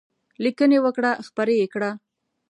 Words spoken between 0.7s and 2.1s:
وکړه خپرې یې کړه.